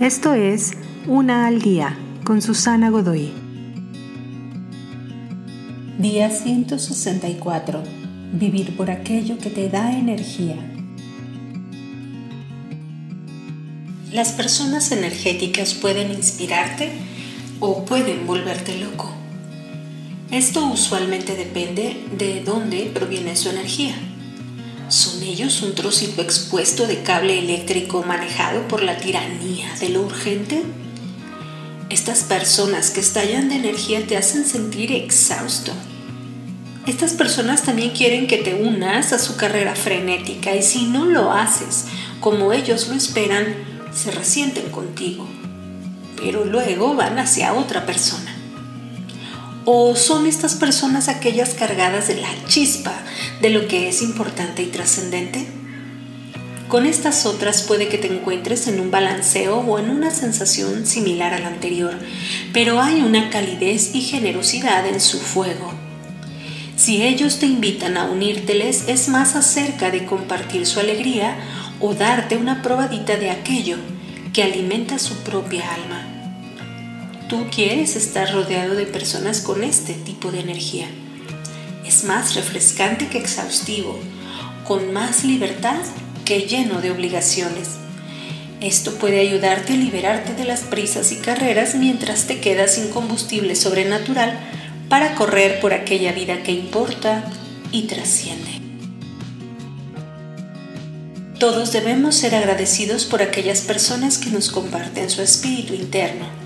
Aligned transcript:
Esto 0.00 0.34
es 0.34 0.72
Una 1.06 1.46
al 1.46 1.62
Día 1.62 1.96
con 2.22 2.42
Susana 2.42 2.90
Godoy. 2.90 3.32
Día 5.98 6.28
164. 6.28 7.82
Vivir 8.34 8.76
por 8.76 8.90
aquello 8.90 9.38
que 9.38 9.48
te 9.48 9.70
da 9.70 9.96
energía. 9.96 10.56
Las 14.12 14.32
personas 14.32 14.92
energéticas 14.92 15.72
pueden 15.72 16.10
inspirarte 16.10 16.92
o 17.60 17.86
pueden 17.86 18.26
volverte 18.26 18.78
loco. 18.78 19.10
Esto 20.30 20.66
usualmente 20.66 21.36
depende 21.36 22.04
de 22.18 22.42
dónde 22.42 22.90
proviene 22.92 23.34
su 23.34 23.48
energía. 23.48 23.94
¿Son 24.96 25.22
ellos 25.22 25.60
un 25.60 25.74
trocito 25.74 26.22
expuesto 26.22 26.86
de 26.86 27.02
cable 27.02 27.38
eléctrico 27.38 28.02
manejado 28.02 28.66
por 28.66 28.82
la 28.82 28.96
tiranía 28.96 29.70
de 29.78 29.90
lo 29.90 30.00
urgente? 30.00 30.62
Estas 31.90 32.20
personas 32.20 32.88
que 32.88 33.00
estallan 33.00 33.50
de 33.50 33.56
energía 33.56 34.06
te 34.06 34.16
hacen 34.16 34.46
sentir 34.46 34.92
exhausto. 34.92 35.72
Estas 36.86 37.12
personas 37.12 37.62
también 37.62 37.90
quieren 37.90 38.26
que 38.26 38.38
te 38.38 38.54
unas 38.54 39.12
a 39.12 39.18
su 39.18 39.36
carrera 39.36 39.74
frenética 39.74 40.56
y 40.56 40.62
si 40.62 40.86
no 40.86 41.04
lo 41.04 41.30
haces 41.30 41.84
como 42.20 42.54
ellos 42.54 42.88
lo 42.88 42.94
esperan, 42.94 43.54
se 43.92 44.10
resienten 44.12 44.70
contigo. 44.70 45.28
Pero 46.18 46.46
luego 46.46 46.94
van 46.94 47.18
hacia 47.18 47.52
otra 47.52 47.84
persona. 47.84 48.34
¿O 49.68 49.96
son 49.96 50.28
estas 50.28 50.54
personas 50.54 51.08
aquellas 51.08 51.54
cargadas 51.54 52.06
de 52.06 52.14
la 52.14 52.28
chispa 52.46 52.94
de 53.42 53.50
lo 53.50 53.66
que 53.66 53.88
es 53.88 54.00
importante 54.00 54.62
y 54.62 54.66
trascendente? 54.66 55.44
Con 56.68 56.86
estas 56.86 57.26
otras 57.26 57.62
puede 57.62 57.88
que 57.88 57.98
te 57.98 58.06
encuentres 58.06 58.68
en 58.68 58.78
un 58.78 58.92
balanceo 58.92 59.58
o 59.58 59.80
en 59.80 59.90
una 59.90 60.12
sensación 60.12 60.86
similar 60.86 61.34
a 61.34 61.40
la 61.40 61.48
anterior, 61.48 61.98
pero 62.52 62.80
hay 62.80 63.02
una 63.02 63.28
calidez 63.28 63.92
y 63.92 64.02
generosidad 64.02 64.86
en 64.86 65.00
su 65.00 65.18
fuego. 65.18 65.72
Si 66.76 67.02
ellos 67.02 67.40
te 67.40 67.46
invitan 67.46 67.96
a 67.96 68.04
unírteles 68.04 68.84
es 68.86 69.08
más 69.08 69.34
acerca 69.34 69.90
de 69.90 70.06
compartir 70.06 70.64
su 70.64 70.78
alegría 70.78 71.38
o 71.80 71.92
darte 71.92 72.36
una 72.36 72.62
probadita 72.62 73.16
de 73.16 73.30
aquello 73.30 73.78
que 74.32 74.44
alimenta 74.44 75.00
su 75.00 75.24
propia 75.24 75.74
alma. 75.74 76.15
Tú 77.28 77.48
quieres 77.52 77.96
estar 77.96 78.32
rodeado 78.32 78.76
de 78.76 78.86
personas 78.86 79.40
con 79.40 79.64
este 79.64 79.94
tipo 79.94 80.30
de 80.30 80.38
energía. 80.38 80.86
Es 81.84 82.04
más 82.04 82.36
refrescante 82.36 83.08
que 83.08 83.18
exhaustivo, 83.18 83.98
con 84.64 84.92
más 84.92 85.24
libertad 85.24 85.80
que 86.24 86.42
lleno 86.42 86.80
de 86.80 86.92
obligaciones. 86.92 87.78
Esto 88.60 88.94
puede 88.94 89.18
ayudarte 89.18 89.72
a 89.72 89.76
liberarte 89.76 90.34
de 90.34 90.44
las 90.44 90.60
prisas 90.60 91.10
y 91.10 91.16
carreras 91.16 91.74
mientras 91.74 92.28
te 92.28 92.40
quedas 92.40 92.74
sin 92.74 92.90
combustible 92.90 93.56
sobrenatural 93.56 94.38
para 94.88 95.16
correr 95.16 95.58
por 95.58 95.74
aquella 95.74 96.12
vida 96.12 96.44
que 96.44 96.52
importa 96.52 97.24
y 97.72 97.88
trasciende. 97.88 98.60
Todos 101.40 101.72
debemos 101.72 102.14
ser 102.14 102.36
agradecidos 102.36 103.04
por 103.04 103.20
aquellas 103.20 103.62
personas 103.62 104.16
que 104.16 104.30
nos 104.30 104.48
comparten 104.48 105.10
su 105.10 105.22
espíritu 105.22 105.74
interno 105.74 106.45